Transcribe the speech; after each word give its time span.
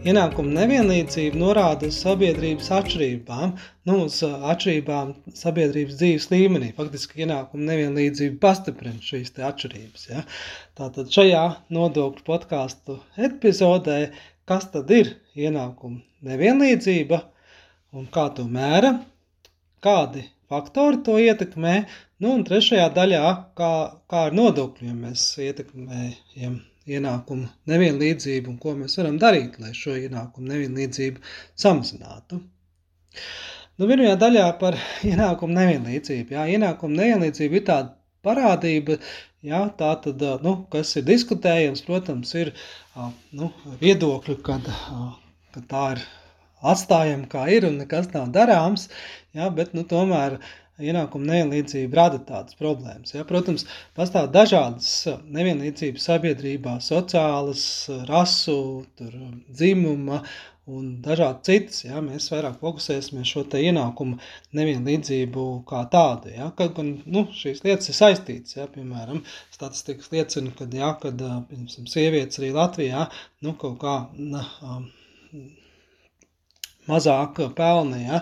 Ienākuma 0.00 0.54
nevienlīdzība 0.56 1.36
norāda 1.36 1.90
uz 1.90 1.98
sabiedrības 2.00 2.70
atšķirībām, 2.72 3.50
nu, 3.84 3.96
uz 4.06 4.14
atšķirībām 4.24 5.10
sabiedrības 5.36 5.98
dzīves 6.00 6.26
līmenī. 6.30 6.70
Faktiski 6.78 7.26
ienākuma 7.26 7.66
nevienlīdzība 7.68 8.38
pastiprina 8.40 8.96
šīs 9.04 9.34
atšķirības. 9.36 10.06
Ja? 10.08 10.22
Tātad 10.80 11.12
šajā 11.12 11.42
nodokļu 11.76 12.24
podkāstu 12.30 12.96
epizodē, 13.28 13.98
kas 14.48 14.70
tad 14.72 14.88
ir 14.96 15.12
ienākuma 15.36 16.00
nevienlīdzība 16.30 17.20
un 17.92 18.08
kā 18.14 18.30
to 18.38 18.48
mēra, 18.48 18.94
kādi 19.84 20.24
faktori 20.48 21.04
to 21.04 21.20
ietekmē, 21.20 21.76
nu, 22.24 22.32
un 22.38 22.48
trešajā 22.48 22.88
daļā, 22.96 23.26
kā, 23.52 23.72
kā 24.08 24.26
ar 24.30 24.40
nodokļiem 24.40 25.06
mēs 25.10 25.28
ietekmējam 25.44 26.62
ienākumu 26.96 27.48
nevienlīdzību 27.70 28.52
un 28.52 28.58
ko 28.62 28.74
mēs 28.78 28.98
varam 29.00 29.18
darīt, 29.22 29.58
lai 29.62 29.72
šo 29.76 29.96
ienākumu 29.98 30.50
nevienlīdzību 30.50 31.22
samazinātu. 31.64 32.40
Nu, 33.80 33.88
pirmajā 33.88 34.16
daļā 34.20 34.46
par 34.60 34.76
ienākumu 35.08 35.56
nevienlīdzību. 35.56 36.36
Jā, 36.36 36.46
ienākumu 36.56 36.98
nevienlīdzība 37.00 37.60
ir 37.60 37.66
tāda 37.68 37.94
parādība, 38.26 38.98
jā, 39.46 39.60
tā 39.78 39.90
tad, 40.04 40.24
nu, 40.44 40.54
kas 40.72 40.92
ir 41.00 41.06
diskutējams, 41.08 41.84
protams, 41.86 42.34
ir 42.36 42.52
nu, 43.36 43.50
viedokļi, 43.80 44.36
kad, 44.44 44.68
kad 45.54 45.68
tā 45.70 45.84
ir 45.94 46.02
atstājama 46.60 47.28
kā 47.32 47.46
ir 47.54 47.66
un 47.70 47.78
nekas 47.80 48.10
nav 48.12 48.28
darāms, 48.36 48.90
jā, 49.36 49.48
bet 49.56 49.72
nu, 49.76 49.86
tomēr 49.88 50.36
ienākuma 50.80 51.28
nevienlīdzība 51.28 51.98
rada 51.98 52.20
tādas 52.26 52.56
problēmas. 52.58 53.14
Ja? 53.14 53.24
Protams, 53.28 53.66
pastāv 53.96 54.30
dažādas 54.34 54.92
nevienlīdzības 55.24 56.06
sabiedrībā, 56.10 56.78
sociālas, 56.84 57.64
rasu, 58.08 58.56
tur, 58.98 59.14
dzimuma 59.48 60.22
un 60.70 60.90
dažādi 61.04 61.46
citas. 61.50 61.84
Ja? 61.86 62.02
Mēs 62.04 62.30
vairāk 62.32 62.60
fokusēsimies 62.62 63.32
šo 63.34 63.44
te 63.52 63.62
ienākumu 63.66 64.18
nevienlīdzību 64.56 65.46
kā 65.70 65.84
tādu. 65.92 66.32
Ja? 66.36 66.50
Kad 66.56 66.74
gan 66.78 66.94
nu, 67.06 67.26
šīs 67.36 67.64
lietas 67.66 67.92
ir 67.92 67.98
saistītas, 68.00 68.56
ja? 68.58 68.68
piemēram, 68.72 69.24
statistikas 69.54 70.12
liecina, 70.14 70.54
ka, 70.56 70.68
ja, 70.76 70.94
kad, 71.02 71.20
piemēram, 71.20 71.90
sievietes 71.90 72.42
arī 72.42 72.54
Latvijā, 72.56 73.08
nu, 73.46 73.56
kaut 73.60 73.80
kā, 73.82 73.96
na, 74.16 74.46
um, 74.64 74.88
mazāk 76.88 77.40
pelna 77.56 78.00
ja, 78.00 78.20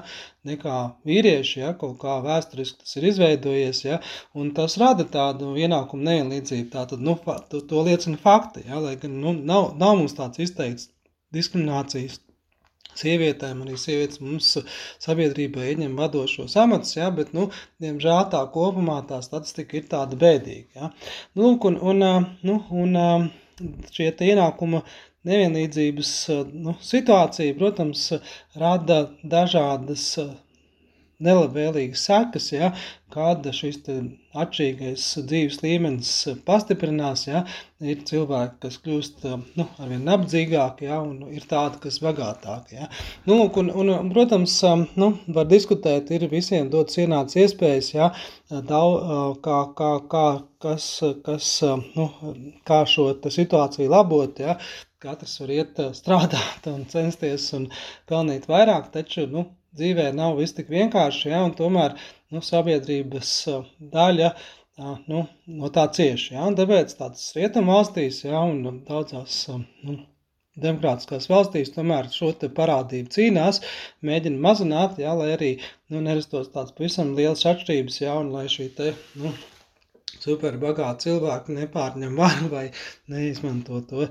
nekā 0.49 0.77
vīrieši, 1.09 1.61
ja, 1.63 1.73
kaut 1.79 1.99
kā 2.03 2.19
vēsturiski 2.25 2.85
tas 2.85 2.99
ir 2.99 3.09
izveidojies, 3.11 3.83
ja, 3.85 3.99
un 4.35 4.53
tas 4.57 4.79
rada 4.81 5.07
tādu 5.09 5.55
ienākumu 5.61 6.09
nevienlīdzību. 6.09 6.71
Tātad, 6.75 7.03
nu, 7.05 7.19
to, 7.51 7.63
to 7.71 7.85
liecina 7.87 8.21
fakti, 8.23 8.65
ja, 8.69 8.81
lai 8.83 8.97
gan 9.01 9.19
nu, 9.23 9.35
nav, 9.39 9.75
nav 9.81 9.99
mums 10.01 10.17
tāds 10.19 10.43
izteikts 10.45 10.91
diskriminācijas 11.35 12.19
sievietēm, 12.99 13.61
arī 13.63 13.77
sievietes 13.79 14.23
mums 14.25 14.55
sabiedrībā 15.05 15.67
ieņem 15.71 15.99
vadošos 15.99 16.57
amatus, 16.59 16.97
ja, 16.97 17.11
bet, 17.15 17.35
nu, 17.37 17.49
diemžēl 17.83 18.25
tā 18.33 18.43
kopumā 18.55 19.01
tā 19.11 19.21
statistika 19.25 19.79
ir 19.79 19.91
tāda 19.93 20.19
bēdīga. 20.19 20.71
Ja. 20.81 20.91
Nu, 21.39 21.55
un, 21.71 21.79
un, 21.93 22.09
nu, 22.49 22.57
un 22.83 23.31
šie 23.95 24.11
ienākuma 24.31 24.83
nevienlīdzības 25.27 26.13
nu, 26.53 26.77
situācija, 26.85 27.57
protams, 27.59 28.11
rada 28.59 29.07
dažādas 29.23 30.13
nelabvēlīgas 31.19 32.05
sekas, 32.07 32.45
ja, 32.53 32.69
kad 33.11 33.47
šis 33.55 33.81
atšķirīgais 33.89 35.07
dzīves 35.27 35.57
līmenis 35.65 36.13
pastiprinās, 36.47 37.25
ja, 37.27 37.41
ir 37.83 38.05
cilvēki, 38.07 38.59
kas 38.63 38.79
kļūst 38.85 39.27
nu, 39.59 39.67
arvien 39.83 40.05
nabadzīgāki, 40.07 40.87
ja, 40.87 41.01
un 41.03 41.33
ir 41.35 41.47
tādi, 41.51 41.81
kas 41.83 41.99
bagātāki. 42.05 42.79
Ja. 42.79 42.91
Nu, 43.27 43.41
un, 43.49 43.73
un, 43.83 44.13
protams, 44.15 44.55
nu, 45.01 45.11
var 45.35 45.49
diskutēt, 45.51 46.13
ir 46.15 46.29
visiem 46.31 46.71
dots 46.71 47.01
ienāc 47.03 47.35
iespējas, 47.35 47.93
ja, 47.97 48.13
daudz, 48.53 49.41
kā, 49.43 49.61
kā, 49.79 49.93
kā, 50.13 50.27
kas, 50.63 50.91
kas, 51.27 51.55
nu, 51.99 52.11
kā 52.69 52.85
šo 52.87 53.11
situāciju 53.27 53.91
labot, 53.91 54.39
ja, 54.45 54.61
katrs 55.03 55.39
var 55.43 55.55
iet 55.55 55.81
strādāt 55.97 56.69
un 56.71 56.85
censties 56.91 57.47
un 57.59 57.69
pelnīt 58.11 58.49
vairāk, 58.51 58.91
taču 58.95 59.27
nu, 59.31 59.45
dzīvē 59.79 60.11
nav 60.17 60.39
viss 60.41 60.57
tik 60.57 60.71
vienkārši, 60.73 61.31
ja, 61.33 61.43
un 61.47 61.55
tomēr 61.59 61.97
nu, 62.35 62.43
sabiedrības 62.45 63.33
daļa 63.95 64.31
nu, 65.11 65.25
no 65.61 65.73
tā 65.75 65.89
cieši. 65.95 66.35
Ja, 66.37 66.47
tāpēc 66.61 66.95
tādas 66.99 67.27
rietumu 67.37 67.75
valstīs 67.77 68.23
ja, 68.25 68.43
un 68.43 68.83
daudzās 68.89 69.41
nu, 69.53 69.99
demokrātiskās 70.59 71.29
valstīs 71.31 71.73
tomēr 71.75 72.11
šo 72.15 72.33
parādību 72.55 73.13
cīnās, 73.15 73.63
mēģina 74.07 74.43
mazināt, 74.49 74.99
ja, 75.03 75.15
lai 75.19 75.33
arī 75.37 75.53
nu, 75.93 76.03
nerastos 76.03 76.51
tāds 76.55 76.75
pavisam 76.75 77.15
liels 77.19 77.47
atšķirības, 77.47 78.01
ja, 78.03 78.19
un 78.23 78.33
lai 78.35 78.49
šī 78.51 78.71
te, 78.79 78.93
nu, 79.23 79.35
superbagāti 80.25 81.09
cilvēki 81.09 81.57
nepārņem 81.57 82.19
varu 82.19 82.51
vai 82.53 82.65
neizmanto 83.13 83.81
to 83.91 84.09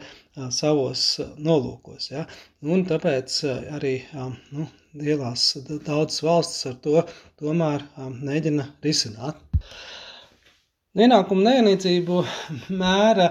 savos 0.54 1.04
nolūkos. 1.38 2.12
Ja? 2.14 2.26
Un 2.66 2.86
tāpēc 2.90 3.42
arī 3.78 3.96
nu, 4.16 4.68
lielās 4.98 5.50
daudzas 5.68 6.24
valstis 6.26 6.72
ar 6.72 6.80
to 6.86 7.04
tomēr 7.42 7.86
mēģina 7.98 8.72
risināt. 8.86 9.44
Ienākumu 10.98 11.44
nevienlīdzību 11.46 12.24
mēra 12.82 13.28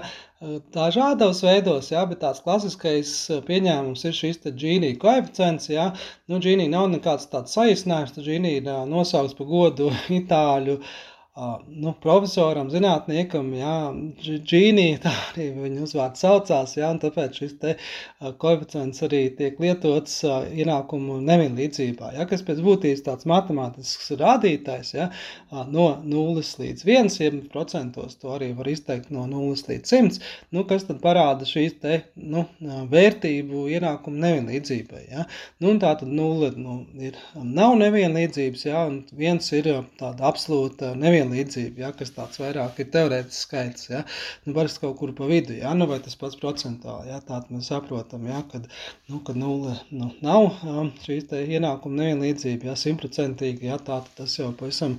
dažādos 0.71 1.41
veidos, 1.43 1.89
jā, 1.91 2.03
bet 2.07 2.21
tāds 2.21 2.39
klasiskais 2.45 3.11
pieņēmums 3.47 4.05
ir 4.07 4.15
šis 4.15 4.39
Gini 4.55 4.93
koeficients. 5.01 5.67
Jā. 5.73 5.89
Nu, 6.29 6.39
Gini 6.39 6.69
nav 6.71 6.87
nekāds 6.93 7.27
tāds 7.33 7.57
saīsinājums, 7.57 8.15
Gini 8.23 8.59
ir 8.61 8.71
nosaukts 8.87 9.35
pa 9.35 9.47
godu 9.49 9.89
itāļu 10.21 10.77
uh, 10.77 10.95
nu, 11.67 11.93
profesoram, 12.01 12.69
zinātniekam, 12.73 13.51
Džīnī, 14.17 14.87
tā 15.03 15.11
arī 15.29 15.47
viņa 15.53 15.83
uzvārds 15.85 16.23
saucās, 16.23 16.73
jā, 16.79 16.89
un 16.89 16.99
tāpēc 17.01 17.37
šis 17.37 17.53
te 17.61 17.75
koeficients 18.41 19.03
arī 19.05 19.21
tiek 19.37 19.59
lietots 19.61 20.19
ienākumu 20.25 21.19
nevienlīdzībā, 21.27 22.13
jā, 22.17 22.25
kas 22.29 22.41
pēc 22.47 22.61
būtības 22.65 23.03
tāds 23.05 23.29
matemātisks 23.29 24.09
rādītājs, 24.17 24.93
jā, 24.97 25.09
no 25.73 25.87
0 26.03 26.45
līdz 26.63 26.85
1, 26.87 27.11
ja 27.21 27.31
procentos 27.53 28.17
to 28.21 28.33
arī 28.33 28.49
var 28.57 28.71
izteikt 28.71 29.13
no 29.13 29.27
0 29.29 29.53
līdz 29.69 29.93
100, 29.93 30.21
nu, 30.57 30.65
kas 30.69 30.87
tad 30.89 31.03
parāda 31.05 31.45
šīs 31.45 31.77
te, 31.83 32.01
nu, 32.17 32.47
vērtību 32.93 33.67
ienākumu 33.77 34.23
nevienlīdzībai, 34.25 35.03
jā, 35.11 35.27
nu, 35.61 35.75
un 35.75 35.83
tā 35.85 35.93
tad 36.01 36.09
0, 36.09 36.51
nu, 36.57 36.81
ir, 36.97 37.21
nav 37.37 37.77
nevienlīdzības, 37.83 38.67
jā, 38.71 38.85
un 38.89 39.03
1 39.13 39.53
ir 39.61 39.71
tāda 40.01 40.29
absolūta 40.31 40.95
nevienlīdzība, 40.97 41.26
nevienlīdzība, 41.27 41.83
ja, 41.83 41.91
kas 41.95 42.13
tāds 42.15 42.39
vairāk 42.41 42.79
ir 42.81 42.89
teorētisks 42.93 43.43
skaits, 43.47 43.89
ja, 43.89 44.03
nu, 44.45 44.53
parasti 44.55 44.83
kaut 44.83 44.97
kur 44.99 45.13
pa 45.17 45.27
vidu, 45.29 45.55
ja, 45.57 45.73
nu, 45.77 45.87
vai 45.89 45.99
tas 46.03 46.17
pats 46.19 46.39
procentuāli, 46.39 47.11
ja, 47.11 47.19
tātad 47.19 47.51
mēs 47.53 47.69
saprotam, 47.71 48.27
ja, 48.29 48.41
kad, 48.51 48.67
nu, 49.11 49.21
kad 49.27 49.39
nulle, 49.39 49.77
nu, 49.91 50.11
nav 50.23 50.49
te 51.05 51.43
ienākuma 51.43 52.01
nevienlīdzība, 52.01 52.71
ja, 52.71 52.77
simtprocentīgi, 52.79 53.69
ja, 53.69 53.77
tātad 53.77 54.11
tas 54.17 54.37
jau 54.39 54.51
pavisam 54.57 54.97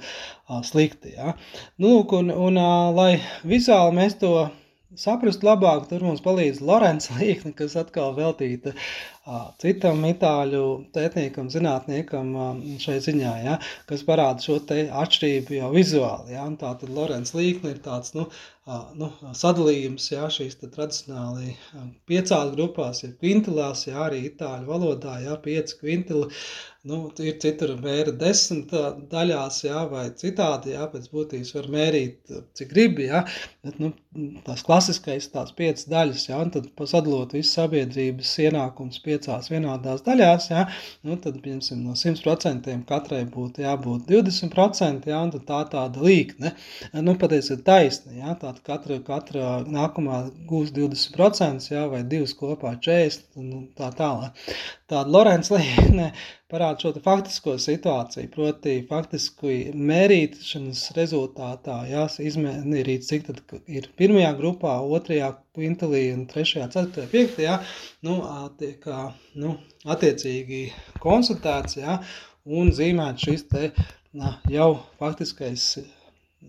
slikti, 0.64 1.14
ja. 1.16 1.34
Nu, 1.78 2.00
un, 2.18 2.32
un 2.32 2.60
uh, 2.60 2.88
lai 2.94 3.12
vizuāli 3.46 3.96
mēs 4.00 4.18
to 4.20 4.48
saprast 4.98 5.44
labāk, 5.44 5.86
tur 5.90 6.04
mums 6.06 6.22
palīdz 6.24 6.62
Lorenza 6.64 7.16
Līkne, 7.18 7.52
kas 7.56 7.76
atkal 7.78 8.14
veltīta 8.16 8.72
citam 9.62 10.04
itāļu 10.08 10.62
pētniekam, 10.94 11.48
zinātniekam 11.52 12.30
šai 12.82 12.98
ziņā, 13.04 13.32
ja, 13.44 13.56
kas 13.90 14.04
parāda 14.08 14.44
šo 14.44 14.58
te 14.68 14.86
atšķirību 14.88 15.58
jau 15.58 15.72
vizuāli. 15.74 16.36
Ja, 16.36 16.46
tā 16.60 16.74
tad 16.80 16.94
Lorenza 16.94 17.38
Līkne 17.38 17.74
ir 17.74 17.82
tāds, 17.84 18.14
nu, 18.16 18.28
nu, 19.00 19.10
sadalījums, 19.36 20.10
ja, 20.12 20.26
šīs 20.32 20.58
tad 20.60 20.74
tradicionāli 20.76 21.54
piecās 22.08 22.50
grupās, 22.54 23.02
ja 23.04 23.12
kvintilās, 23.14 23.86
ja, 23.88 24.02
arī 24.06 24.24
itāļu 24.28 24.68
valodā, 24.68 25.18
ja, 25.24 25.36
pieci 25.44 25.78
kvintili, 25.80 26.28
nu, 26.88 26.98
ir 27.24 27.38
citur 27.42 27.74
mēra 27.82 28.12
desmit 28.20 28.72
daļās, 29.12 29.62
jā, 29.64 29.84
vai 29.90 30.04
citādi, 30.20 30.74
jā, 30.76 30.86
pēc 30.92 31.08
būtības 31.12 31.54
var 31.56 31.70
mērīt, 31.74 32.34
cik 32.58 32.72
gribi, 32.72 33.08
jā, 33.08 33.24
bet, 33.66 33.80
nu, 33.82 33.92
tās 34.46 34.64
klasiskais 34.66 35.30
tās 35.32 35.54
piecas 35.58 35.88
daļas, 35.90 36.28
jā, 36.30 36.40
un 36.44 36.52
tad 36.54 36.68
pasadalot 36.78 37.34
visu 37.36 37.54
sabiedrības 37.54 38.34
ienākums 38.46 39.00
piecās 39.18 39.50
vienādās 39.50 40.02
daļās, 40.06 40.48
jā, 40.52 40.64
nu, 41.06 41.16
tad, 41.22 41.38
piemēram, 41.42 41.82
no 41.84 41.96
100% 41.98 42.74
katrai 42.88 43.22
būtu 43.28 43.64
jābūt 43.64 44.06
20%, 44.10 45.08
jā, 45.10 45.22
un 45.26 45.32
tā 45.48 45.60
tāda 45.72 46.04
līkne, 46.04 46.54
nu, 47.02 47.14
patiesi 47.18 47.54
ir 47.56 47.62
taisna, 47.66 48.14
jā, 48.18 48.36
tāda 48.40 48.62
katra, 48.66 49.00
katra 49.06 49.50
nākamā 49.66 50.22
gūs 50.48 50.72
20%, 50.76 51.70
jā, 51.74 51.86
vai 51.90 52.04
divas 52.06 52.34
kopā 52.38 52.76
40, 52.78 53.28
un 53.42 53.68
tā 53.78 53.90
tālāk. 53.98 54.48
Tāda 54.88 55.12
Lorenz 55.12 55.50
līkne, 55.52 56.12
parāda 56.48 56.80
šo 56.80 56.92
faktisko 57.04 57.56
situāciju, 57.60 58.30
proti 58.32 58.74
faktiski 58.88 59.74
mērīšanas 59.76 60.86
rezultātā 60.96 61.82
jās 61.90 62.18
izmērīt, 62.24 63.04
cik 63.08 63.26
tad 63.28 63.42
ir 63.68 63.90
pirmajā 64.00 64.32
grupā, 64.38 64.78
otrajā 64.96 65.34
kvintilī 65.56 66.06
un 66.14 66.24
trešajā, 66.30 66.70
ceturtajā, 66.72 67.10
piektajā, 67.12 67.58
nu, 68.08 68.18
tiek, 68.60 68.88
nu, 69.42 69.58
attiecīgi 69.84 70.64
konsultēts, 71.04 71.80
ja, 71.82 72.00
un 72.48 72.72
zīmēt 72.72 73.28
šis 73.28 73.46
te 73.52 73.70
na, 74.16 74.38
jau 74.48 74.72
faktiskais 75.00 75.74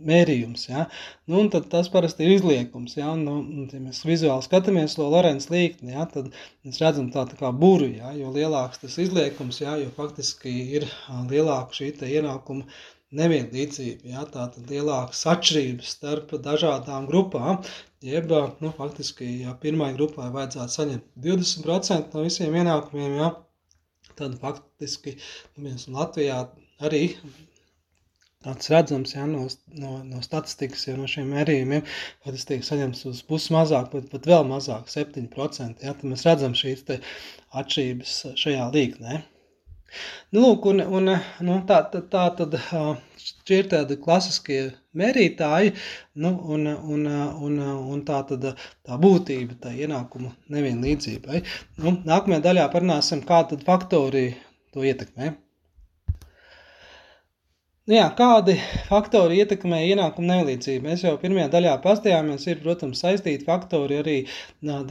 mērījums. 0.10 0.68
Ja? 0.70 0.86
Nu, 1.30 1.42
tad 1.54 1.68
tas 1.72 1.90
parasti 1.92 2.26
ir 2.26 2.36
izliekums. 2.36 2.96
Ja? 3.00 3.14
Nu, 3.20 3.40
ja 3.72 3.82
mēs 3.82 4.04
vizuāli 4.08 4.46
skatāmies 4.46 4.96
to 4.98 5.08
Lorenz 5.10 5.50
līkni, 5.52 5.96
ja? 5.96 6.06
tad 6.14 6.32
mēs 6.66 6.80
redzam 6.84 7.10
tā, 7.14 7.26
tā 7.30 7.40
kā 7.40 7.52
buru, 7.56 7.90
ja? 8.00 8.14
jo 8.18 8.32
lielāks 8.36 8.82
tas 8.84 9.00
izliekums, 9.02 9.62
ja? 9.64 9.76
jo 9.82 9.90
faktiski 9.98 10.54
ir 10.80 10.88
lielāka 11.32 11.82
šī 11.82 11.92
ienākuma 12.10 12.68
nevienlīdzība, 13.20 14.06
ja? 14.14 14.26
tā 14.30 14.48
tad 14.54 14.70
lielākas 14.70 15.26
atšķirības 15.34 15.94
starp 15.98 16.34
dažādām 16.46 17.10
grupām, 17.10 17.64
jeb, 18.06 18.32
nu, 18.62 18.74
faktiski, 18.78 19.32
ja 19.44 19.56
pirmai 19.62 19.92
grupai 19.98 20.30
vajadzētu 20.36 20.76
saņemt 20.76 21.08
20% 21.26 22.14
no 22.16 22.26
visiem 22.28 22.58
ienākumiem, 22.62 23.18
ja? 23.24 23.34
tad 24.20 24.38
faktiski, 24.42 25.18
nu, 25.56 25.66
mēs 25.66 25.90
Latvijā 25.90 26.44
arī 26.86 27.08
tāds 28.46 28.70
redzams 28.72 29.16
ja, 29.16 29.26
no, 29.28 29.48
no, 29.82 29.98
no 30.08 30.22
statistikas, 30.24 30.86
ja 30.88 30.94
no 30.96 31.08
šiem 31.12 31.34
mērījumiem, 31.34 31.84
ka 32.24 32.36
tas 32.36 32.48
tiek 32.48 32.64
saņemts 32.64 33.02
uz 33.10 33.24
pusi 33.28 33.52
mazāk, 33.56 33.90
pat, 33.92 34.06
pat 34.14 34.30
vēl 34.32 34.46
mazāk, 34.48 34.88
7%. 34.94 35.84
Ja, 35.84 35.96
tad 35.96 36.06
mēs 36.08 36.24
redzam 36.28 36.56
šīs 36.56 36.86
atšķirības 36.88 38.16
šajā 38.40 38.70
līknē. 38.76 39.20
Nu, 40.32 40.44
lūk, 40.44 40.70
un, 40.70 40.84
un, 40.86 41.12
nu, 41.48 41.58
tā, 41.70 41.80
tā, 41.92 42.04
tā 42.14 42.28
tad 42.38 42.56
šie 43.20 43.58
ir 43.64 43.70
tādi 43.72 43.98
klasiskie 44.00 44.60
mērītāji, 45.02 45.74
nu, 46.24 46.32
un, 46.56 46.70
un, 46.70 47.08
un, 47.48 47.60
un 47.96 48.06
tā 48.08 48.22
tad 48.30 48.46
tā 48.54 49.02
būtība, 49.02 49.58
tā 49.66 49.74
ienākumu 49.74 50.32
nevienlīdzībai. 50.56 51.44
Nu, 51.82 51.98
nākamajā 52.06 52.46
daļā 52.46 52.70
parunāsim, 52.76 53.26
kā 53.28 53.42
tad 53.50 53.66
faktori 53.68 54.28
to 54.72 54.86
ietekmē. 54.86 55.34
Nu 57.90 57.96
jā, 57.98 58.04
kādi 58.14 58.54
faktori 58.86 59.40
ietekmē 59.42 59.80
ienākumu 59.88 60.28
nevienlīdzību? 60.30 60.84
Mēs 60.86 61.04
jau 61.08 61.16
pirmajā 61.18 61.48
daļā 61.56 61.72
pastījāmies, 61.82 62.44
ir, 62.52 62.60
protams, 62.62 63.00
saistīti 63.02 63.48
faktori 63.48 63.98
arī 64.04 64.18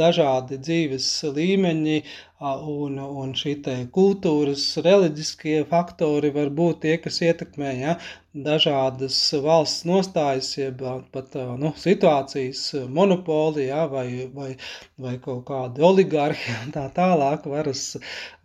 dažādi 0.00 0.58
dzīves 0.58 1.06
līmeņi 1.36 2.00
un, 2.40 2.98
un 2.98 3.34
šī 3.34 3.54
kultūras, 3.94 4.64
reliģiskie 4.84 5.64
faktori 5.70 6.30
var 6.30 6.50
būt 6.60 6.80
tie, 6.84 6.96
kas 7.02 7.20
ietekmē 7.22 7.72
ja, 7.80 7.96
dažādas 8.44 9.16
valsts 9.42 9.86
nostājas, 9.88 10.50
jeb 10.58 10.82
pat 11.12 11.34
nu, 11.58 11.72
situācijas, 11.76 12.62
monopoli, 12.92 13.66
ja, 13.68 13.86
vai, 13.90 14.28
vai, 14.34 14.50
vai 15.00 15.16
kaut 15.22 15.44
kādi 15.48 15.82
oligarhi 15.82 16.54
un 16.62 16.72
tā 16.74 16.84
tālāk, 16.94 17.46
varas, 17.48 17.96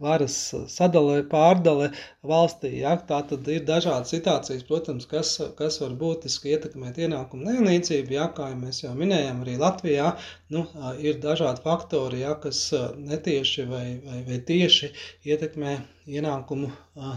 varas 0.02 0.38
sadale, 0.72 1.22
pārdale 1.30 1.92
valstī. 2.24 2.78
Ja. 2.80 2.96
Tā 2.98 3.22
tad 3.30 3.48
ir 3.52 3.66
dažādas 3.68 4.14
situācijas, 4.14 4.64
protams, 4.68 5.08
kas, 5.10 5.36
kas 5.58 5.80
var 5.84 5.96
būtiski 6.00 6.56
ietekmēt 6.56 7.02
ienākumu 7.04 7.50
nevienlīdzību, 7.50 8.16
ja, 8.18 8.30
kā 8.36 8.50
mēs 8.58 8.84
jau 8.86 8.94
minējām, 8.98 9.44
arī 9.44 9.58
Latvijā 9.62 10.14
nu, 10.54 10.66
ir 11.04 11.20
dažādi 11.24 11.64
faktori, 11.66 12.24
ja, 12.24 12.38
kas 12.40 12.70
netieši 12.98 13.68
vai, 13.70 13.83
vai, 14.06 14.22
vai 14.30 14.40
tieši 14.50 14.92
ietekmē 15.28 15.74
ienākumu 16.10 16.70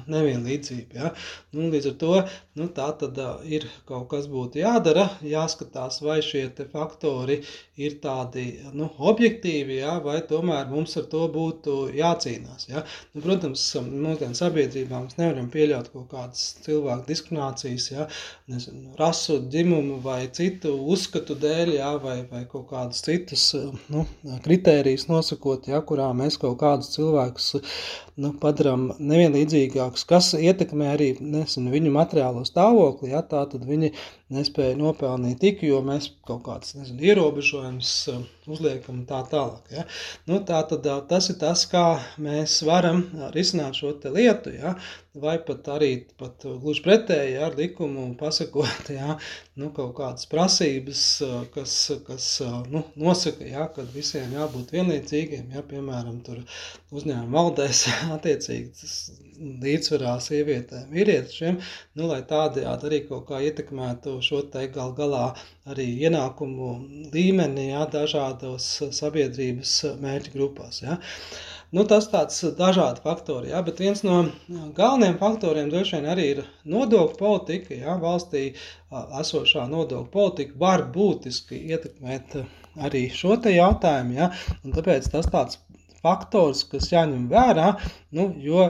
nevienlīdzību. 0.09 0.97
Ja? 0.97 1.11
Nu, 1.55 1.69
līdz 1.73 1.91
ar 1.91 1.97
to 2.00 2.12
nu, 2.56 2.69
tā 2.73 2.87
tad 3.00 3.19
ir 3.44 3.67
kaut 3.88 4.09
kas 4.12 4.29
būtu 4.31 4.61
jādara, 4.62 5.06
jāskatās, 5.27 6.00
vai 6.05 6.19
šie 6.25 6.47
faktori 6.73 7.41
ir 7.77 7.99
tādi 8.03 8.47
nu, 8.77 8.88
objektīvi, 9.11 9.81
ja? 9.83 9.99
vai 10.05 10.21
tomēr 10.29 10.71
mums 10.71 10.97
ar 10.97 11.09
to 11.12 11.27
būtu 11.33 11.77
jācīnās. 11.97 12.69
Ja? 12.71 12.85
Nu, 13.12 13.25
protams, 13.25 13.65
mūsdienu 13.85 14.38
sabiedrībā 14.38 15.03
mēs 15.05 15.19
nevaram 15.21 15.50
pieļaut 15.53 15.93
kaut 15.93 16.09
kādas 16.15 16.47
cilvēku 16.65 17.09
diskriminācijas, 17.11 17.91
ja? 17.93 18.09
Nezinu, 18.50 18.94
rasu, 19.00 19.41
dzimumu 19.50 20.00
vai 20.05 20.23
citu 20.33 20.73
uzskatu 20.94 21.37
dēļ, 21.43 21.75
ja? 21.77 21.93
vai, 22.00 22.21
vai 22.31 22.47
kaut 22.49 22.69
kādus 22.73 23.05
citus 23.05 23.50
nu, 23.93 24.06
kritērijus 24.47 25.09
nosakot, 25.11 25.69
ja? 25.69 25.83
kurā 25.85 26.09
mēs 26.17 26.41
kaut 26.41 26.56
kādus 26.62 26.94
cilvēkus 26.97 27.53
nu, 28.17 28.33
padaram 28.76 29.08
nevienlīdzīgākus, 29.11 30.05
kas 30.08 30.34
ietekmē 30.37 30.93
arī 30.93 31.08
nesinu, 31.20 31.73
viņu 31.73 31.93
materiālo 31.94 32.44
stāvokli, 32.44 33.12
ja, 33.12 33.23
tā 33.23 33.46
tad 33.49 33.64
viņi 33.64 33.93
nespēja 34.34 34.75
nopelnīt 34.78 35.38
tik, 35.43 35.62
jo 35.67 35.78
mēs 35.87 36.08
kaut 36.26 36.43
kāds, 36.49 36.75
nezinu, 36.75 36.99
ierobežojums 37.06 37.90
um, 38.11 38.25
uzliekam 38.50 39.05
tā 39.06 39.20
tālāk. 39.31 39.69
Ja. 39.70 39.84
Nu, 40.26 40.40
tā 40.49 40.62
tad 40.70 40.87
uh, 40.90 41.02
tas 41.06 41.31
ir 41.31 41.38
tas, 41.43 41.62
kā 41.70 41.84
mēs 42.23 42.58
varam 42.67 43.05
risināt 43.37 43.78
šo 43.78 43.94
lietu, 44.17 44.50
ja, 44.56 44.75
vai 45.17 45.37
pat 45.46 45.69
arī 45.73 45.90
pat 46.20 46.43
gluži 46.44 46.82
pretēji 46.84 47.38
ar 47.46 47.55
likumu 47.58 48.08
pasakot, 48.19 48.90
ja, 48.99 49.17
nu, 49.55 49.70
kaut 49.76 49.94
kādas 50.00 50.26
prasības, 50.30 51.04
kas, 51.54 51.76
kas 52.09 52.26
nu, 52.73 52.83
nosaka, 52.99 53.47
ja, 53.47 53.68
ka 53.73 53.87
visiem 53.95 54.35
jābūt 54.37 54.75
vienlīdzīgiem, 54.75 55.54
ja, 55.54 55.62
piemēram, 55.71 56.18
uzņēmuma 56.90 57.38
valdēs 57.38 57.87
attiecīgi 58.16 58.90
līdzsvarā 59.62 60.16
sievietēm, 60.25 60.90
vīriešiem, 60.92 61.59
nu, 61.99 62.11
lai 62.11 62.23
tādējādi 62.26 62.90
arī 62.90 63.00
kaut 63.09 63.26
kā 63.30 63.40
ietekmētu 63.45 64.15
šo 64.25 64.42
te 64.52 64.66
gal 64.75 64.92
galā 64.96 65.26
arī 65.68 65.87
ienākumu 66.06 66.70
līmeni, 67.14 67.70
jā, 67.73 67.85
dažādos 67.92 68.68
sabiedrības 68.94 69.75
mērķu 70.02 70.35
grupās, 70.37 70.82
jā. 70.85 70.99
Nu, 71.75 71.82
tas 71.90 72.06
tāds 72.12 72.38
dažādi 72.56 73.02
faktori, 73.02 73.50
jā, 73.50 73.61
bet 73.66 73.82
viens 73.82 74.04
no 74.06 74.20
galvenajiem 74.76 75.18
faktoriem 75.18 75.73
droši 75.73 75.96
vien 75.96 76.06
arī 76.12 76.26
ir 76.37 76.42
nodokļu 76.73 77.18
politika, 77.18 77.75
jā, 77.75 77.96
valstī 78.02 78.44
esošā 79.20 79.66
nodokļu 79.73 80.12
politika 80.12 80.61
var 80.62 80.87
būtiski 80.94 81.64
ietekmēt 81.75 82.38
arī 82.87 83.08
šo 83.11 83.37
te 83.42 83.56
jautājumu, 83.56 84.18
jā, 84.20 84.30
un 84.62 84.76
tāpēc 84.76 85.11
tas 85.11 85.26
tāds 85.32 85.58
faktors, 86.03 86.62
kas 86.71 86.91
jāņem 86.93 87.26
vērā, 87.31 87.73
nu, 88.17 88.29
jo 88.43 88.65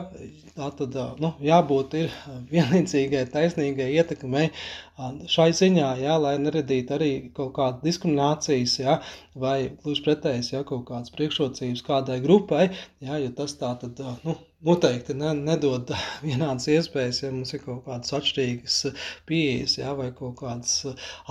tā 0.57 0.71
tad 0.79 0.97
nu, 1.23 1.33
jābūt 1.45 1.97
ir 2.01 2.15
vienlīdzīgai, 2.53 3.27
taisnīgai 3.33 3.91
ietekmei 3.99 4.49
šai 5.31 5.51
ziņā, 5.57 5.91
jā, 6.01 6.17
lai 6.23 6.37
neradītu 6.41 6.97
arī 6.97 7.11
kaut 7.37 7.53
kādu 7.59 7.85
diskriminācijas, 7.85 8.79
jā, 8.81 8.99
vai 9.37 9.57
gluži 9.83 10.05
pretējs, 10.07 10.53
jā, 10.55 10.65
kaut 10.69 10.87
kādas 10.89 11.13
priekšrocības 11.17 11.85
kādai 11.87 12.21
grupai, 12.25 12.71
jā, 13.05 13.21
jo 13.25 13.33
tas 13.37 13.57
tā 13.61 13.75
tad, 13.83 14.01
nu, 14.25 14.39
noteikti 14.67 15.15
ne, 15.19 15.33
nedod 15.39 15.91
vienādas 16.27 16.69
iespējas, 16.73 17.23
ja 17.25 17.33
mums 17.35 17.55
ir 17.55 17.63
kaut 17.65 17.85
kādas 17.87 18.15
atšķirīgas 18.19 18.79
pieejas, 19.29 19.79
jā, 19.81 19.93
vai 19.99 20.11
kaut 20.17 20.37
kādas 20.41 20.75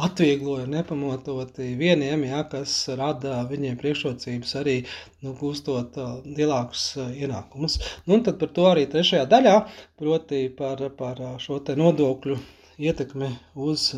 atvieglojumi 0.08 0.78
nepamatoti 0.78 1.74
vieniem, 1.80 2.26
jā, 2.30 2.44
kas 2.52 2.78
rada 2.98 3.42
viņiem 3.50 3.80
priekšrocības 3.82 4.56
arī, 4.62 4.78
nu, 5.26 5.36
gūstot 5.40 5.98
lielākus 6.26 6.88
ienākumus. 7.06 7.80
Nu, 8.06 8.18
un 8.18 8.28
tad 8.28 8.40
par 8.42 8.54
to 8.56 8.70
arī 8.72 8.86
trešajā 8.92 9.26
daļā, 9.32 9.58
proti 10.00 10.46
par, 10.56 10.82
par 10.98 11.22
šo 11.44 11.60
te 11.66 11.78
nodokļu 11.80 12.40
ietekme 12.82 13.30
uz 13.56 13.92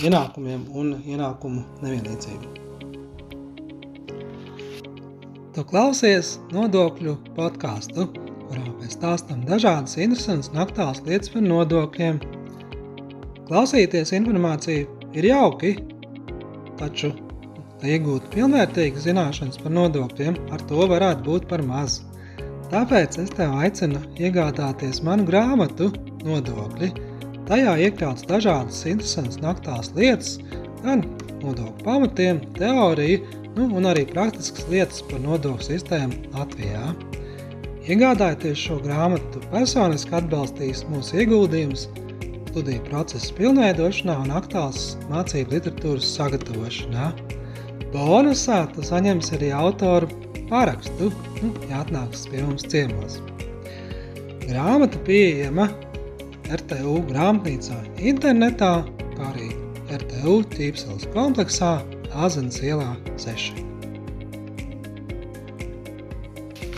ienākumiem 0.00 0.68
un 0.72 0.94
ienākumu 1.04 1.64
nevienlīdzību. 1.84 2.60
Tu 5.54 5.62
klausies 5.70 6.32
nodokļu 6.50 7.12
podkāstu, 7.36 8.08
kurā 8.54 8.74
mēs 8.78 8.94
stāstām 8.94 9.42
dažādas 9.48 9.96
interesantas 9.98 10.50
un 10.52 10.62
aktuālas 10.62 11.02
lietas 11.06 11.32
par 11.32 11.42
nodokļiem. 11.44 12.20
Klausīties 13.48 14.14
informāciju 14.16 14.86
ir 15.18 15.28
jauki, 15.28 15.74
taču, 16.78 17.12
lai 17.82 17.96
iegūtu 17.96 18.30
pilnvērtīgas 18.34 19.06
zināšanas 19.08 19.60
par 19.62 19.74
nodokļiem, 19.74 20.38
ar 20.54 20.62
to 20.70 20.86
varētu 20.90 21.26
būt 21.26 21.48
par 21.50 21.64
maz. 21.66 22.02
Tāpēc 22.70 23.18
es 23.22 23.32
tev 23.34 23.56
aicinu 23.60 24.00
iegādāties 24.18 25.02
manu 25.04 25.26
grāmatu 25.28 25.90
Nodokļi. 26.24 26.88
Tajā 27.44 27.74
iekļauts 27.84 28.24
dažādas 28.24 28.78
interesantas 28.88 29.36
un 29.36 29.50
aktuālas 29.50 29.90
lietas, 29.98 30.30
gan 30.80 31.02
nodokļu 31.42 31.84
pamatiem, 31.84 32.40
teoriju, 32.56 33.20
nu, 33.58 33.68
un 33.76 33.90
arī 33.90 34.06
praktiskas 34.08 34.64
lietas 34.72 35.04
par 35.10 35.20
nodokļu 35.26 35.68
sistēmu 35.68 36.32
Latvijā. 36.32 36.86
Iegādājoties 37.84 38.56
šo 38.56 38.78
grāmatu, 38.80 39.42
personiski 39.50 40.14
atbalstīs 40.16 40.86
mūsu 40.88 41.18
ieguldījumus 41.20 41.82
studiju 42.48 42.80
procesa 42.86 43.34
pilnveidošanā 43.36 44.14
un 44.22 44.30
aktuāls 44.38 44.94
mācību 45.10 45.52
literatūras 45.52 46.06
sagatavošanā. 46.16 47.10
Bonusā 47.92 48.62
tu 48.72 48.86
saņemsi 48.88 49.36
arī 49.36 49.50
autoru 49.58 50.08
parakstu, 50.48 51.10
nu, 51.42 51.50
ja 51.68 51.82
atnāks 51.82 52.24
pie 52.30 52.40
mums 52.46 52.64
ciemos. 52.72 53.18
Grāmata 54.46 55.04
pieejama 55.04 55.68
RTU 56.56 56.96
grāmatnīcā 57.12 57.82
internetā, 58.00 58.72
kā 59.12 59.28
arī 59.34 59.52
RTU 59.92 60.40
ķīpseles 60.56 61.10
kompleksā 61.12 61.76
Āzenes 62.14 62.64
ielā 62.64 62.94
6. 63.20 63.73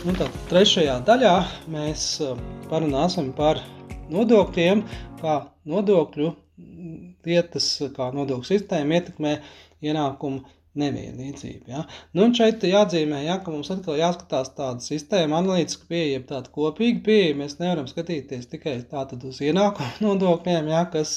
Un 0.07 0.15
tad 0.15 0.31
trešajā 0.47 1.01
daļā 1.03 1.33
mēs 1.75 2.03
uh, 2.23 2.37
parunāsim 2.71 3.33
par 3.35 3.59
nodokļiem, 4.15 4.85
kā 5.19 5.33
nodokļu 5.67 6.29
lietas, 7.27 7.67
kā 7.97 8.13
nodokļu 8.15 8.47
sistēma 8.47 9.01
ietekmē 9.01 9.33
ienākumu 9.83 10.45
nevienlīdzība. 10.81 11.71
Ja? 11.73 11.83
Nu, 12.17 12.27
un 12.27 12.35
šeit 12.37 12.65
jāatzīmē, 12.67 13.23
ja, 13.27 13.39
ka 13.43 13.53
mums 13.55 13.71
atkal 13.73 13.99
jāskatās 14.01 14.53
tāda 14.57 14.85
sistēma, 14.85 15.41
analītiska 15.41 15.89
pieeja, 15.91 16.23
tāda 16.29 16.53
kopīga 16.55 17.03
pieeja. 17.07 17.37
Mēs 17.39 17.59
nevaram 17.61 17.89
skatīties 17.91 18.49
tikai 18.53 18.77
tātad 18.91 19.25
uz 19.29 19.41
ienākumu 19.45 20.03
nodokļiem, 20.07 20.71
ja, 20.73 20.85
kas 20.93 21.17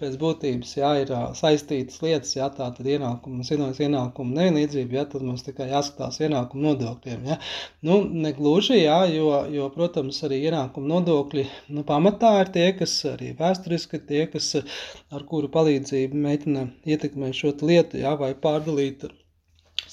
pēc 0.00 0.18
būtības 0.20 0.74
ja, 0.78 0.92
ir 1.02 1.12
saistītas 1.38 2.02
lietas, 2.04 2.34
ja 2.38 2.50
tātad 2.54 2.86
ienākumu, 2.88 3.46
zinoties 3.48 3.82
ienākumu 3.86 4.36
nevienlīdzība, 4.36 5.00
ja, 5.00 5.06
tad 5.12 5.26
mums 5.26 5.46
tikai 5.46 5.70
jāskatās 5.72 6.20
ienākumu 6.24 6.68
nodokļiem. 6.68 7.28
Ja. 7.32 7.38
Nu, 7.86 8.00
negluži, 8.04 8.82
ja, 8.82 9.00
jo, 9.10 9.32
jo, 9.52 9.68
protams, 9.74 10.20
arī 10.26 10.42
ienākumu 10.48 10.92
nodokļi 10.94 11.46
nu, 11.74 11.84
pamatā 11.88 12.34
ir 12.42 12.52
tie, 12.54 12.68
kas 12.78 12.94
arī 13.08 13.32
vēsturiski 13.38 14.00
tie, 14.08 14.24
kas 14.32 14.54
ar 14.58 15.24
kuru 15.28 15.50
palīdzību 15.52 16.22
mēģina 16.24 16.64
ietekmēt 16.88 17.36
šo 17.38 17.54
lietu, 17.68 17.98
ja, 18.02 18.14
vai 18.20 18.32
pārdalīt 18.38 18.97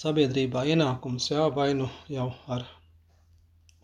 sabiedrībā 0.01 0.65
ienākums, 0.71 1.29
jā, 1.31 1.45
vai 1.57 1.69
nu 1.77 1.87
jau 2.11 2.27
ar 2.51 2.65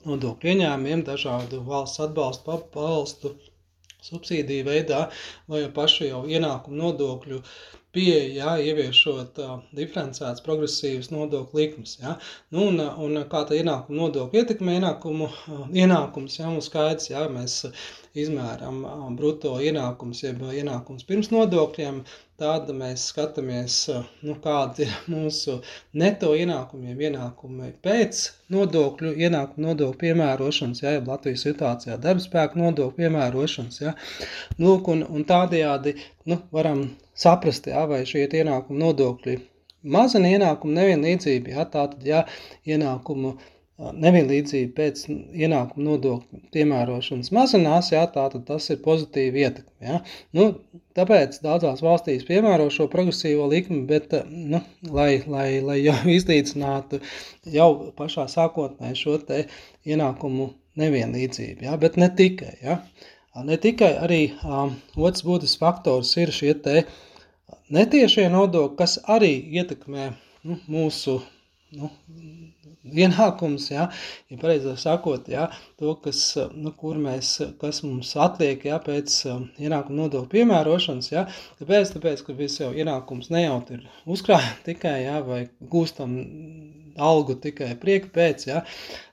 nodokļu 0.05 0.53
ieņēmumiem, 0.53 1.03
dažādu 1.07 1.61
valsts 1.67 2.01
atbalstu, 2.05 2.57
pabalstu, 2.75 3.33
subsīdiju 4.05 4.65
veidā, 4.67 5.01
vai 5.51 5.63
jau 5.63 5.71
pašu 5.77 6.09
jau 6.09 6.23
ienākumu 6.35 6.79
nodokļu 6.81 7.41
pieeja, 7.95 8.27
jā, 8.35 8.51
ieviešot 8.71 9.39
uh, 9.43 9.55
diferencētas 9.75 10.43
progresīvas 10.45 11.11
nodokļu 11.11 11.59
likmes. 11.59 11.97
Jā. 12.01 12.15
Nu, 12.55 12.69
un, 12.69 12.79
un 12.79 13.23
kā 13.31 13.43
tā 13.49 13.57
ienākuma 13.59 14.05
nodokļa 14.05 14.43
ietekmē 14.43 14.77
ienākumu, 14.79 15.27
uh, 15.27 15.63
ienākums, 15.75 16.39
jā, 16.39 16.47
mums 16.47 16.71
skaidrs, 16.71 17.11
jā, 17.11 17.25
mēs 17.31 17.61
izmēram 18.17 18.83
uh, 18.87 19.05
bruto 19.17 19.57
ienākums, 19.63 20.23
jeb 20.23 20.43
ienākums 20.51 21.07
pirms 21.07 21.31
nodokļiem, 21.35 22.03
tad 22.41 22.71
mēs 22.73 23.03
skatāmies, 23.11 23.75
nu, 24.25 24.35
kādi 24.41 24.87
ir 24.87 24.93
mūsu 25.11 25.59
neto 26.01 26.31
ienākumiem, 26.37 27.03
ienākumi 27.09 27.69
pēc 27.85 28.23
nodokļu, 28.55 29.13
ienākumu 29.27 29.67
nodokļu 29.67 29.99
piemērošanas, 30.01 30.81
jā, 30.81 30.95
jeb 30.97 31.11
Latvijas 31.11 31.45
situācijā 31.45 31.99
darbspēku 32.01 32.63
nodokļu 32.63 32.97
piemērošanas, 32.97 33.83
jā. 33.83 33.93
Lūk, 34.63 34.89
un, 34.95 35.05
un 35.11 35.27
tādējādi, 35.29 35.99
nu, 36.31 36.41
varam 36.55 36.87
saprast, 37.17 37.67
jā, 37.71 37.85
vai 37.89 38.03
šie 38.09 38.27
ienākumu 38.27 38.81
nodokļi 38.85 39.39
mazina 39.83 40.29
ienākumu 40.35 40.75
nevienlīdzību, 40.77 41.55
jā, 41.55 41.65
tātad, 41.73 42.03
ja 42.05 42.25
ienākumu 42.69 43.33
nevienlīdzība 43.81 44.75
pēc 44.77 44.99
ienākumu 45.09 45.85
nodokļu 45.87 46.41
piemērošanas 46.53 47.31
mazinās, 47.33 47.89
jā, 47.93 48.03
tātad 48.13 48.43
tas 48.45 48.69
ir 48.69 48.81
pozitīvi 48.83 49.41
ietekmi, 49.41 49.87
jā. 49.87 50.01
Nu, 50.37 50.51
tāpēc 50.97 51.39
daudzās 51.41 51.81
valstīs 51.81 52.27
piemēro 52.27 52.69
šo 52.73 52.85
progresīvo 52.91 53.47
likmi, 53.49 53.81
bet, 53.89 54.13
nu, 54.29 54.61
lai, 54.85 55.23
lai, 55.25 55.47
lai 55.65 55.79
jau 55.81 55.97
izlīdzinātu 56.17 57.01
jau 57.55 57.71
pašā 57.97 58.27
sākotnē 58.29 58.93
šo 58.97 59.17
te 59.25 59.47
ienākumu 59.89 60.51
nevienlīdzību, 60.81 61.65
jā, 61.65 61.79
bet 61.81 61.97
ne 62.01 62.11
tikai, 62.21 62.53
jā. 62.61 62.77
Ne 63.39 63.55
tikai 63.63 63.93
arī 64.03 64.21
um, 64.43 64.73
otrs 64.99 65.23
būtisks 65.23 65.59
faktors 65.61 66.11
ir 66.19 66.33
šie 66.35 66.51
te 66.65 66.81
netiešie 67.71 68.27
nodokļi, 68.33 68.77
kas 68.81 68.97
arī 69.07 69.31
ietekmē 69.61 70.09
nu, 70.43 70.57
mūsu 70.67 71.21
nu, 71.77 71.87
ienākums, 72.83 73.69
ja, 73.71 73.87
ja 74.31 74.39
pareizāk 74.41 74.79
sakot, 74.81 75.29
ja, 75.31 75.47
to, 75.79 75.93
kas, 76.03 76.23
nu, 76.51 76.73
kur 76.77 76.99
mēs, 76.99 77.37
kas 77.61 77.81
mums 77.85 78.11
atliek, 78.19 78.65
ja, 78.67 78.81
pēc 78.83 79.15
ienākuma 79.61 80.03
nodokļu 80.03 80.31
piemērošanas, 80.33 81.11
ja, 81.13 81.25
tāpēc, 81.61 81.95
tāpēc, 81.95 82.25
ka 82.27 82.35
viss 82.37 82.59
jau 82.59 82.71
ienākums 82.75 83.31
nejaut 83.33 83.71
ir 83.77 83.87
uzkrājumi 84.11 84.65
tikai, 84.67 84.97
ja, 85.05 85.21
vai 85.25 85.45
gūstam 85.71 86.17
algu 86.99 87.35
tikai 87.41 87.73
prieka 87.79 88.09
pēc, 88.13 88.47
ja, 88.49 88.61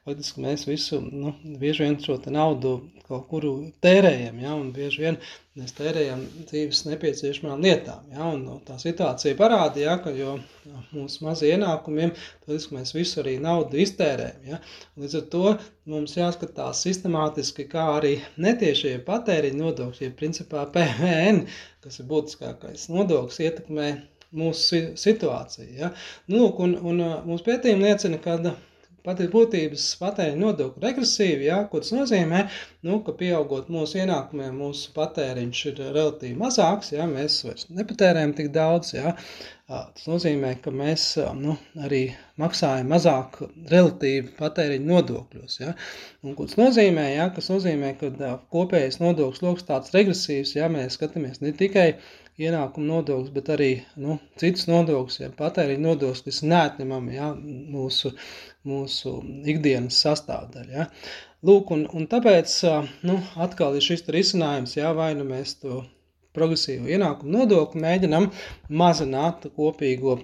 faktiski 0.09 0.43
mēs 0.45 0.65
visu, 0.69 1.01
nu, 1.05 1.35
bieži 1.61 1.85
vien 1.85 1.99
šo 2.03 2.17
naudu 2.33 2.79
kaut 3.09 3.27
kuru 3.31 3.53
tērējam, 3.85 4.41
ja, 4.43 4.53
un 4.57 4.69
bieži 4.77 5.05
vien 5.05 5.19
mēs 5.59 5.73
tērējam 5.77 6.21
dzīves 6.51 6.83
nepieciešamām 6.89 7.63
lietām, 7.65 8.05
ja, 8.13 8.27
un 8.27 8.43
no, 8.45 8.59
tā 8.67 8.77
situācija 8.81 9.37
parāda, 9.39 9.81
ja, 9.83 9.97
ka 10.05 10.13
jo 10.17 10.37
mūsu 10.93 11.25
mazie 11.25 11.55
ienākumiem, 11.55 12.13
faktiski 12.45 12.77
mēs 12.77 12.93
visu 12.97 13.23
arī 13.23 13.39
naudu 13.43 13.81
iztērējam, 13.85 14.45
ja, 14.53 14.61
līdz 15.01 15.17
ar 15.23 15.27
to 15.33 15.55
mums 15.89 16.19
jāskatās 16.19 16.85
sistemātiski, 16.85 17.69
kā 17.73 17.89
arī 17.97 18.19
netiešie 18.37 18.99
patēriņa 19.09 19.63
nodokļi, 19.63 20.11
ja 20.11 20.19
principā 20.21 20.69
PVN, 20.77 21.47
kas 21.85 22.01
ir 22.03 22.09
būtiskākais 22.13 22.89
nodoklis, 22.93 23.41
ietekmē 23.49 23.91
mūsu 24.37 24.83
situāciju. 24.99 25.69
Ja? 25.79 25.93
Nu, 26.29 26.43
lūk, 26.43 26.63
un, 26.65 26.75
un 26.83 27.05
mūsu 27.29 27.47
pētījumi 27.49 27.89
liecina, 27.89 28.21
ka 28.23 28.39
pati 29.09 29.29
būtības 29.33 29.85
patēriņa 30.01 30.41
nodokļu 30.43 30.83
regresīvi, 30.85 31.47
ja, 31.49 31.63
ko 31.71 31.81
tas 31.83 31.93
nozīmē, 31.95 32.43
nu, 32.85 32.99
ka 33.07 33.15
pieaugot 33.17 33.71
mūsu 33.73 34.03
ienākumiem, 34.03 34.59
mūsu 34.61 34.93
patēriņš 34.97 35.63
ir 35.71 35.81
relatīvi 35.97 36.37
mazāks, 36.41 36.93
ja, 36.97 37.07
mēs 37.09 37.39
vairs 37.47 37.69
nepatērējam 37.79 38.35
tik 38.41 38.51
daudz, 38.57 38.93
ja, 38.99 39.15
tas 39.69 40.05
nozīmē, 40.11 40.55
ka 40.65 40.73
mēs 40.75 41.07
nu, 41.39 41.57
arī 41.85 42.03
maksājam 42.43 42.93
mazāk 42.93 43.41
relatīvi 43.73 44.35
patēriņa 44.39 44.91
nodokļos, 44.93 45.59
ja, 45.63 45.75
un 46.25 46.37
ko 46.37 46.49
tas 46.51 46.61
nozīmē, 46.61 47.09
ja, 47.15 47.31
kas 47.37 47.53
nozīmē, 47.55 47.95
ka 48.01 48.35
kopējais 48.53 49.01
nodokļu 49.05 49.41
sloks 49.41 49.69
tāds 49.69 49.95
regresīvs, 49.97 50.57
ja? 50.59 50.69
Mēs 50.73 50.99
skatāmies 50.99 51.41
ne 51.41 51.55
tikai 51.57 51.93
ienākuma 52.39 52.87
nodoklis, 52.87 53.33
bet 53.35 53.49
arī 53.51 53.71
nu, 53.99 54.19
citus 54.39 54.69
nodokļus, 54.71 55.21
ja 55.25 55.31
patēriņa 55.39 55.85
nodoklis, 55.85 56.23
kas 56.27 56.45
neatņemami 56.47 57.17
ja, 57.17 57.33
mūsu 57.75 58.13
mūsu 58.69 59.15
ikdienas 59.49 59.99
sastāvdaļa. 60.05 60.75
Ja? 60.75 60.89
Lūk, 61.47 61.73
un, 61.75 61.87
un 61.95 62.07
tāpēc 62.11 62.55
nu, 63.09 63.19
atkal 63.41 63.79
ir 63.79 63.85
šis 63.85 64.07
risinājums, 64.15 64.77
jā, 64.79 64.91
vai 64.97 65.13
nu 65.19 65.27
mēs 65.29 65.57
to 65.63 65.83
progresīvo 66.37 66.91
ienākumu 66.93 67.35
nodokli 67.35 67.83
mēģinam 67.83 68.29
mazināt 68.83 69.49
kopīgo 69.57 70.19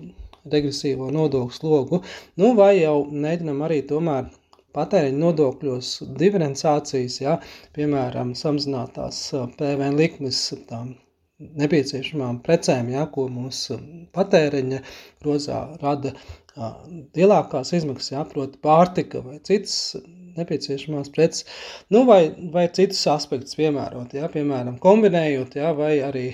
regresīvo 0.52 1.10
nodokļu 1.14 1.58
slogu, 1.58 2.02
nu, 2.40 2.52
vai 2.58 2.74
jau 2.80 2.98
mēģinam 3.10 3.62
arī 3.66 3.80
tomēr 3.88 4.28
patēriņa 4.74 5.22
nodokļos 5.22 5.94
diferenciācijas, 6.20 7.20
ja, 7.22 7.38
piemēram, 7.78 8.34
samazinātās 8.38 9.22
PVN 9.58 9.96
likmes 10.02 10.48
tām 10.68 10.92
nepieciešamām 11.38 12.40
precēm, 12.46 12.92
ja, 12.94 13.04
ko 13.10 13.26
mūsu 13.32 13.78
patēriņa 14.14 14.80
grozā 15.22 15.60
rada 15.82 16.14
lielākās 16.54 17.72
izmaksas, 17.74 18.12
jā, 18.14 18.22
proti 18.30 18.60
pārtika 18.62 19.22
vai 19.24 19.40
citas 19.46 19.96
nepieciešamās 20.38 21.10
preces, 21.14 21.46
nu 21.94 22.04
vai, 22.06 22.20
vai 22.54 22.68
citus 22.74 23.02
aspektus 23.10 23.58
piemērot, 23.58 24.14
jā, 24.14 24.28
piemēram, 24.30 24.78
kombinējot, 24.82 25.58
jā, 25.58 25.72
vai 25.78 25.96
arī 26.06 26.24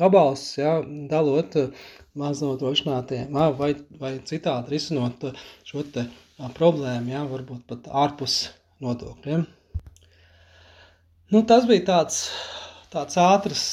pabalsts, 0.00 0.58
jā, 0.58 0.76
dalot 1.10 1.54
maznodrošinātiem, 2.18 3.38
vai, 3.58 3.72
vai 4.02 4.16
citādi 4.26 4.74
risinot 4.74 5.30
šo 5.66 5.86
te 5.94 6.08
problēma, 6.58 7.14
jā, 7.14 7.24
varbūt 7.30 7.66
pat 7.70 7.90
ārpus 8.06 8.40
nodokļiem. 8.82 9.46
Nu, 11.30 11.44
tas 11.46 11.66
bija 11.70 11.86
tāds, 11.86 12.24
tāds 12.90 13.16
ātrs 13.22 13.64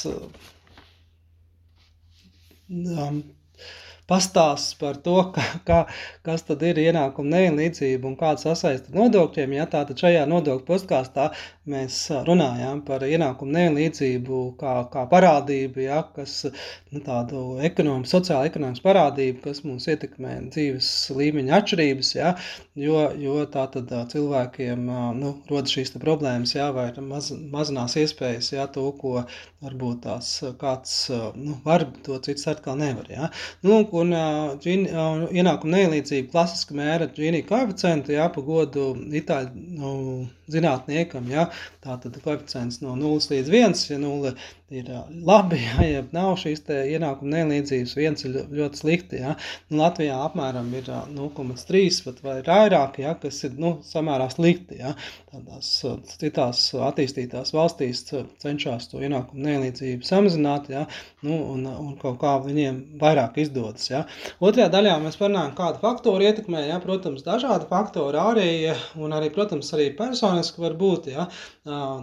um, 2.69 3.23
pastāsts 4.07 4.77
par 4.79 4.97
to, 5.03 5.17
ka, 5.35 5.43
ka, 5.67 5.79
kas 6.25 6.45
tad 6.47 6.63
ir 6.65 6.79
ienākuma 6.81 7.33
nevienlīdzība 7.35 8.07
un 8.07 8.15
kāda 8.19 8.43
sasaista 8.45 8.93
nodokļiem. 8.95 9.57
Ja, 9.57 9.67
tātad 9.71 9.99
šajā 9.99 10.23
nodokļu 10.29 10.65
postkāstā 10.67 11.29
mēs 11.67 11.99
runājām 12.27 12.81
par 12.87 13.03
ienākumu 13.07 13.51
nevienlīdzību 13.57 14.41
kā, 14.61 14.75
kā 14.93 15.03
parādību, 15.11 15.83
ja, 15.83 16.01
kas 16.15 16.39
nu, 16.47 17.01
tādu 17.03 17.43
ekonomisku, 17.67 18.13
sociālu 18.15 18.47
ekonomisku 18.51 18.87
parādību, 18.87 19.41
kas 19.43 19.63
mūs 19.67 19.89
ietekmē 19.91 20.37
dzīves 20.47 20.91
līmeņa 21.17 21.59
atšķirības, 21.59 22.13
ja, 22.15 22.33
jo, 22.79 23.03
jo 23.19 23.41
tā 23.51 23.67
tad 23.75 23.91
cilvēkiem 24.13 24.87
nu, 25.19 25.33
rodas 25.51 25.75
šīs 25.75 25.95
problēmas, 25.99 26.55
ja, 26.55 26.69
vai 26.75 26.89
maz, 27.03 27.33
mazinās 27.51 27.97
iespējas, 27.99 28.53
ja, 28.55 28.69
to, 28.71 28.87
ko 29.01 29.25
varbūt 29.65 30.03
tās 30.05 30.31
kāds 30.61 30.95
nu, 31.35 31.57
var, 31.65 31.87
to 32.05 32.17
cits 32.23 32.47
atkal 32.49 32.77
nevar. 32.79 33.09
Ja. 33.11 33.31
Nu, 33.65 33.81
un 34.01 34.13
džini, 34.61 34.91
ienākuma 35.39 35.73
nevienlīdzība 35.73 36.31
klasiski 36.33 36.77
mēra 36.77 37.09
Gini 37.15 37.43
koeficientu, 37.47 38.13
jā, 38.15 38.27
pa 38.33 38.43
godu 38.45 38.89
itāļu 39.19 39.65
nu, 39.79 39.91
zinātniekam, 40.53 41.27
jā, 41.31 41.47
tā 41.83 41.97
tad 42.03 42.19
koeficients 42.23 42.81
no 42.83 42.95
0 42.99 43.31
līdz 43.33 43.53
1, 43.53 43.77
ja 43.91 43.99
0 44.01 44.33
ir 44.69 44.89
labi, 45.23 45.59
ja, 45.63 45.83
ja 45.87 46.01
nav 46.11 46.33
šīs 46.41 46.65
ienākuma 46.67 47.31
nevienlīdzības, 47.31 47.93
viens 47.95 48.25
ir 48.27 48.33
ļoti 48.51 48.81
slikti. 48.81 49.21
Ja. 49.21 49.35
Nu, 49.69 49.79
Latvijā 49.79 50.17
apmēram 50.25 50.67
ir 50.75 50.89
0,3 51.13 52.01
pat 52.03 52.19
vai 52.25 52.35
vairāk, 52.43 52.99
ja, 52.99 53.13
kas 53.21 53.39
ir 53.47 53.55
nu, 53.61 53.77
samērā 53.87 54.27
slikti. 54.33 54.81
Ja. 54.81 54.91
Tādās 55.31 55.69
citās 56.19 56.65
attīstītās 56.89 57.53
valstīs 57.55 58.03
cenšas 58.43 58.89
to 58.91 58.99
ienākumu 59.03 59.45
nevienlīdzību 59.45 60.07
samazināt, 60.07 60.67
ja, 60.73 60.83
nu, 61.23 61.39
un, 61.53 61.63
un 61.67 61.95
kaut 62.01 62.19
kā 62.19 62.35
viņiem 62.43 62.99
vairāk 62.99 63.39
izdodas. 63.43 63.87
Ja. 63.91 64.03
Otrajā 64.43 64.67
daļā 64.73 64.97
mēs 65.03 65.19
parunājam, 65.21 65.55
kādu 65.55 65.83
faktoru 65.83 66.27
ietekmē, 66.27 66.65
ja, 66.67 66.81
protams, 66.83 67.23
dažādi 67.23 67.69
faktori 67.71 68.19
arī, 68.19 68.51
un 68.99 69.15
arī, 69.15 69.31
protams, 69.31 69.71
arī 69.77 69.93
personiski 69.95 70.65
var 70.65 70.75
būt, 70.79 71.11
ja, 71.15 71.29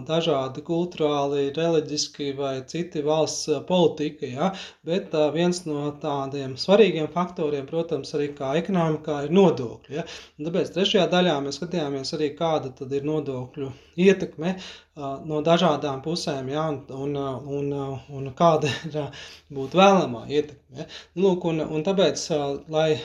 dažādi 0.09 0.65
kulturāli, 0.65 1.49
reliģiski 1.55 2.33
vai 2.37 2.54
vai 2.55 2.63
citi 2.71 3.03
valsts 3.05 3.49
politika, 3.67 4.25
ja? 4.29 4.49
bet 4.87 5.13
uh, 5.13 5.27
viens 5.35 5.61
no 5.67 5.89
tādiem 6.01 6.55
svarīgiem 6.59 7.11
faktoriem, 7.13 7.67
protams, 7.69 8.13
arī 8.17 8.31
kā 8.37 8.55
ekonomikā 8.61 9.21
ir 9.27 9.35
nodokļi. 9.35 9.99
Ja? 9.99 10.07
Tāpēc 10.41 10.73
trešajā 10.75 11.05
daļā 11.11 11.37
mēs 11.45 11.59
skatījāmies 11.59 12.15
arī, 12.17 12.31
kāda 12.39 12.73
ir 12.89 13.07
nodokļu 13.07 13.71
ietekme 14.05 14.55
no 14.95 15.41
dažādām 15.43 15.99
pusēm, 16.03 16.47
ja, 16.53 16.65
un, 16.71 17.15
un, 17.15 17.15
un, 17.57 17.71
un 18.15 18.29
kāda 18.37 18.69
ir 18.87 19.09
būtu 19.53 19.79
vēlamā 19.79 20.21
ietekme. 20.29 20.79
Ja. 20.79 20.85
Lūk, 21.19 21.47
un, 21.51 21.59
un 21.61 21.83
tāpēc, 21.83 22.23
lai 22.71 22.95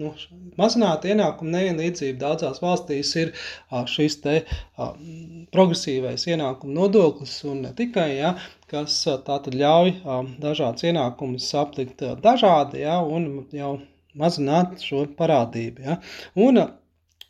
nu, 0.00 0.12
mazinātu 0.60 1.08
ienākumu 1.12 1.54
nevienlīdzību, 1.54 2.18
daudzās 2.20 2.60
valstīs 2.64 3.14
ir 3.20 3.32
šis 3.90 4.18
te 4.24 4.36
progresīvais 5.54 6.28
ienākumu 6.28 6.76
nodoklis, 6.76 7.38
un 7.48 7.64
ne 7.68 7.72
tikai, 7.76 8.10
ja, 8.18 8.34
kas 8.70 9.00
tātad 9.24 9.56
ļauj 9.56 9.96
dažādas 10.44 10.84
ienākumus 10.90 11.48
aplikt 11.60 12.04
dažādi, 12.24 12.84
ja, 12.84 13.00
un 13.00 13.46
jau 13.54 13.78
mazināt 14.18 14.80
šo 14.84 15.06
parādību. 15.18 15.88
Ja. 15.88 16.00
Un, 16.36 16.60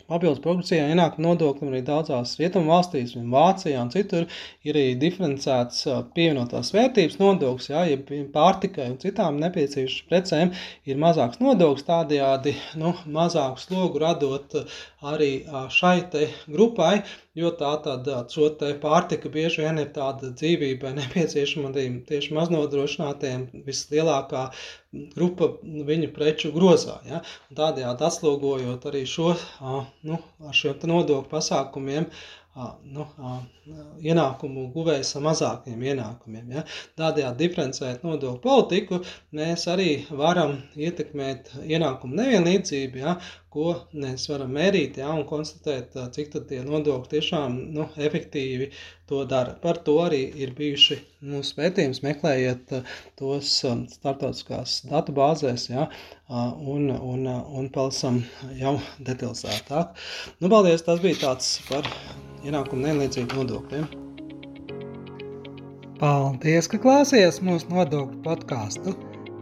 Papildus 0.04 0.42
progresīvajā 0.44 0.92
ienākuma 0.92 1.30
nodoklim 1.30 1.70
arī 1.70 1.78
daudzās 1.86 2.34
rietumu 2.36 2.68
valstīs, 2.74 3.14
un 3.16 3.30
Vācijā 3.32 3.80
un 3.80 3.92
citur, 3.94 4.26
ir 4.68 4.76
arī 4.76 4.98
diferencēts 5.00 5.86
pievienotās 6.16 6.74
vērtības 6.74 7.16
nodoklis, 7.22 7.70
jā, 7.72 7.86
ja 7.88 8.24
pārtikai 8.34 8.90
un 8.92 8.98
citām 9.00 9.40
nepieciešamām 9.40 10.10
precēm. 10.10 10.52
Ir 10.90 11.00
mazāks 11.00 11.40
nodoklis, 11.40 11.86
tādējādi 11.88 12.52
nu, 12.82 12.92
mazāku 13.16 13.64
slogu 13.64 14.02
radot 14.04 14.58
arī 15.12 15.30
šai 15.72 15.96
grupai, 16.50 17.02
jo 17.38 17.50
tā 17.60 17.72
tad 17.84 18.08
šo 18.32 18.50
te 18.60 18.72
pārtika 18.82 19.30
bieži 19.32 19.64
vien 19.64 19.80
ir 19.82 19.90
tāda 19.96 20.30
dzīvībai 20.32 20.94
nepieciešama 20.98 21.72
tieši 22.08 22.36
maznodrošinātiem 22.36 23.48
vislielākā 23.66 24.46
grupa 25.16 25.50
viņu 25.90 26.12
preču 26.14 26.52
grozā. 26.54 27.00
Ja? 27.08 27.22
Tādējādi 27.58 28.08
atslogojot 28.08 28.86
arī 28.90 29.04
šo, 29.10 29.34
nu, 30.06 30.20
ar 30.46 30.56
šiem 30.56 30.88
nodokļu 30.90 31.30
pasākumiem, 31.32 32.08
nu, 32.54 33.04
ienākumu 34.04 34.68
guvējs 34.74 35.14
ar 35.18 35.24
mazākiem 35.26 35.80
ienākumiem. 35.90 36.52
Ja? 36.54 36.64
Tādējādi 37.00 37.40
diferencēt 37.42 38.04
nodokļu 38.06 38.42
politiku, 38.44 39.00
mēs 39.34 39.66
arī 39.72 39.88
varam 40.10 40.60
ietekmēt 40.78 41.54
ienākumu 41.64 42.20
nevienlīdzību, 42.20 43.00
ja? 43.02 43.16
ko 43.54 43.72
mēs 43.94 44.26
varam 44.30 44.54
mērīt 44.54 44.98
ja? 45.02 45.10
un 45.14 45.24
konstatēt, 45.26 45.96
cik 46.14 46.34
tie 46.48 46.60
nodokļi 46.66 47.10
tiešām 47.16 47.58
nu, 47.74 47.88
efektīvi 47.98 48.70
to 49.10 49.24
dara. 49.28 49.56
Par 49.62 49.80
to 49.86 49.98
arī 50.04 50.22
ir 50.42 50.54
bijuši 50.58 51.00
mūsu 51.26 51.58
pētījums, 51.58 52.02
meklējiet 52.06 52.72
tos 53.18 53.56
startautiskās 53.96 54.82
datu 54.90 55.14
bāzēs, 55.16 55.68
ja? 55.72 55.88
un, 56.30 56.88
un, 56.94 57.26
un 57.28 57.70
palasam 57.74 58.22
jau 58.60 58.76
detalizētāk. 58.98 59.98
Nu, 60.40 60.50
paldies, 60.52 60.86
tas 60.86 61.02
bija 61.04 61.20
tāds 61.26 61.56
par 61.68 61.88
ienākumu 62.44 62.84
nevienlīdzību 62.84 63.40
nodokļiem. 63.40 63.88
Paldies, 66.00 66.68
ka 66.68 66.80
klausījāties 66.82 67.42
mūsu 67.46 67.70
nodokļu 67.72 68.22
podkāstu. 68.24 68.94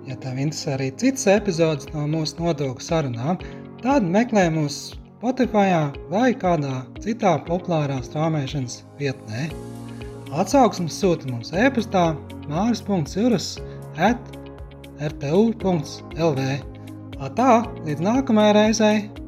Ja 0.06 0.16
tev 0.22 0.38
interesē 0.42 0.76
arī 0.76 0.90
citas 0.98 1.28
epizodes 1.30 1.88
no 1.94 2.08
mūsu 2.10 2.42
nodokļu 2.42 2.84
sarunām, 2.84 3.38
tad 3.82 4.06
meklē 4.06 4.48
mūs 4.54 4.80
Spotify 5.22 5.70
vai 6.10 6.32
kādā 6.34 6.82
citā 7.04 7.36
populārā 7.46 8.00
strāmošanas 8.02 8.80
vietnē. 8.98 9.48
Atsauksmes 10.34 10.96
sūta 10.98 11.30
mums 11.30 11.52
e-pastā 11.54 12.08
māris.cirus 12.50 13.54
at 14.02 14.18
rtu.lv. 14.98 16.46
Tā, 17.38 17.50
līdz 17.86 18.02
nākamajai 18.02 18.54
reizei! 18.58 19.21